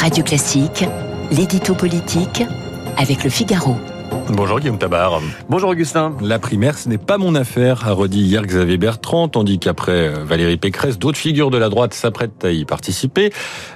[0.00, 0.86] Radio Classique,
[1.30, 2.42] l'édito politique
[2.96, 3.76] avec le Figaro.
[4.30, 5.20] Bonjour Guillaume Tabar.
[5.50, 6.16] Bonjour Augustin.
[6.22, 10.24] La primaire, ce n'est pas mon affaire, a redit hier Xavier Bertrand, tandis qu'après euh,
[10.24, 13.30] Valérie Pécresse, d'autres figures de la droite s'apprêtent à y participer.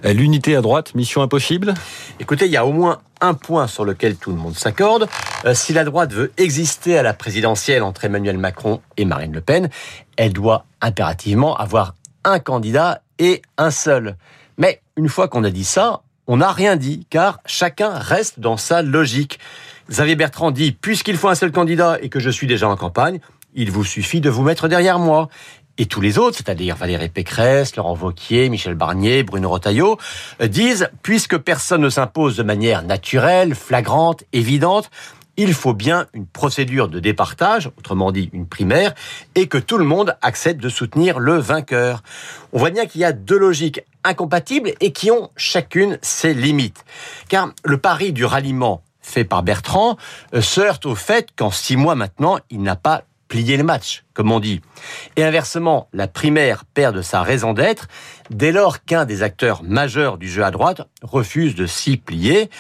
[0.07, 1.75] Euh, l'unité à droite, mission impossible?
[2.19, 5.07] Écoutez, il y a au moins un point sur lequel tout le monde s'accorde.
[5.45, 9.43] Euh, si la droite veut exister à la présidentielle entre Emmanuel Macron et Marine Le
[9.43, 9.69] Pen,
[10.17, 11.95] elle doit impérativement avoir
[12.25, 14.17] un candidat et un seul.
[14.57, 18.57] Mais une fois qu'on a dit ça, on n'a rien dit, car chacun reste dans
[18.57, 19.39] sa logique.
[19.91, 23.21] Xavier Bertrand dit, puisqu'il faut un seul candidat et que je suis déjà en campagne,
[23.55, 25.29] il vous suffit de vous mettre derrière moi.
[25.77, 29.99] Et tous les autres, c'est-à-dire Valérie Pécresse, Laurent Vauquier, Michel Barnier, Bruno Retailleau,
[30.41, 34.91] disent, puisque personne ne s'impose de manière naturelle, flagrante, évidente,
[35.37, 38.95] il faut bien une procédure de départage, autrement dit une primaire,
[39.35, 42.03] et que tout le monde accepte de soutenir le vainqueur.
[42.53, 46.85] On voit bien qu'il y a deux logiques incompatibles et qui ont chacune ses limites.
[47.29, 49.97] Car le pari du ralliement fait par Bertrand
[50.35, 54.05] euh, se heurte au fait qu'en six mois maintenant, il n'a pas plier le match,
[54.15, 54.61] comme on dit.
[55.17, 57.89] Et inversement, la primaire perd de sa raison d'être
[58.31, 62.51] dès lors qu'un des acteurs majeurs du jeu à droite refuse de s'y plier.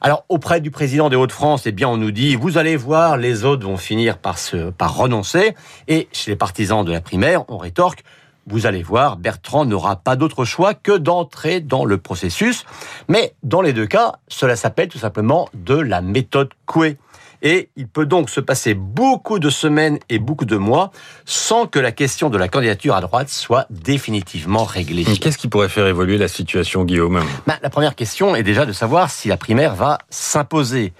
[0.00, 3.44] Alors, auprès du président des Hauts-de-France, eh bien, on nous dit, vous allez voir, les
[3.44, 5.54] autres vont finir par se, par renoncer.
[5.88, 8.04] Et chez les partisans de la primaire, on rétorque,
[8.46, 12.64] vous allez voir, Bertrand n'aura pas d'autre choix que d'entrer dans le processus.
[13.08, 16.96] Mais dans les deux cas, cela s'appelle tout simplement de la méthode Coué.
[17.42, 20.90] Et il peut donc se passer beaucoup de semaines et beaucoup de mois
[21.24, 25.04] sans que la question de la candidature à droite soit définitivement réglée.
[25.04, 27.22] Qu'est-ce qui pourrait faire évoluer la situation, Guillaume?
[27.46, 30.92] Bah, La première question est déjà de savoir si la primaire va s'imposer.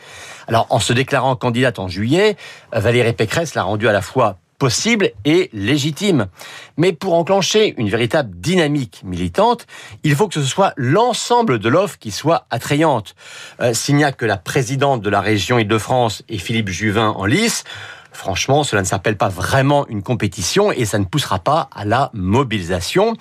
[0.49, 2.37] Alors, en se déclarant candidate en juillet,
[2.73, 6.28] Valérie Pécresse l'a rendue à la fois possible et légitime.
[6.77, 9.66] Mais pour enclencher une véritable dynamique militante,
[10.05, 13.16] il faut que ce soit l'ensemble de l'offre qui soit attrayante.
[13.61, 17.25] Euh, S'il n'y a que la présidente de la région Île-de-France et Philippe Juvin en
[17.25, 17.64] lice,
[18.12, 22.10] Franchement, cela ne s'appelle pas vraiment une compétition et ça ne poussera pas à la
[22.12, 23.15] mobilisation.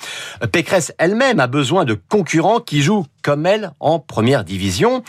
[0.43, 5.03] Euh, Pécresse elle-même a besoin de concurrents qui jouent comme elle en première division.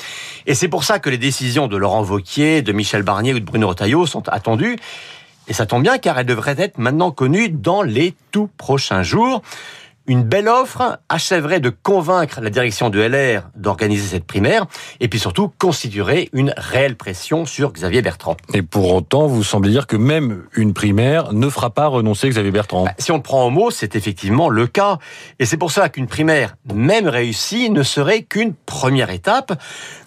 [0.47, 3.45] Et c'est pour ça que les décisions de Laurent Vauquier, de Michel Barnier ou de
[3.45, 4.77] Bruno Retailleau sont attendues.
[5.49, 9.43] Et ça tombe bien car elle devrait être maintenant connue dans les tout prochains jours.
[10.11, 14.67] Une belle offre achèverait de convaincre la direction de LR d'organiser cette primaire
[14.99, 18.37] et puis surtout constituerait une réelle pression sur Xavier Bertrand.
[18.53, 22.51] Et pour autant, vous semblez dire que même une primaire ne fera pas renoncer Xavier
[22.51, 22.87] Bertrand.
[22.87, 24.99] Bah, si on le prend au mot, c'est effectivement le cas.
[25.39, 29.53] Et c'est pour ça qu'une primaire, même réussie, ne serait qu'une première étape.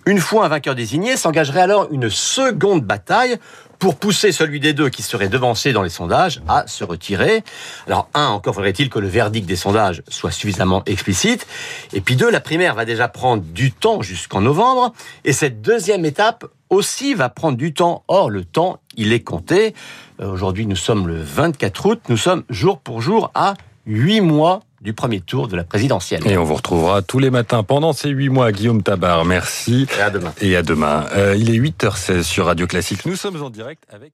[0.05, 3.37] Une fois un vainqueur désigné, s'engagerait alors une seconde bataille
[3.79, 7.43] pour pousser celui des deux qui serait devancé dans les sondages à se retirer.
[7.87, 11.47] Alors, un, encore faudrait-il que le verdict des sondages soit suffisamment explicite.
[11.93, 14.93] Et puis deux, la primaire va déjà prendre du temps jusqu'en novembre.
[15.25, 18.03] Et cette deuxième étape aussi va prendre du temps.
[18.07, 19.73] Or, le temps, il est compté.
[20.21, 22.01] Euh, aujourd'hui, nous sommes le 24 août.
[22.09, 23.53] Nous sommes jour pour jour à
[23.85, 26.27] huit mois du premier tour de la présidentielle.
[26.27, 29.23] Et on vous retrouvera tous les matins pendant ces huit mois, Guillaume Tabar.
[29.23, 29.87] Merci.
[29.97, 30.33] Et à demain.
[30.41, 31.05] Et à demain.
[31.15, 33.05] Euh, il est 8h16 sur Radio Classique.
[33.05, 34.13] Nous sommes en direct avec...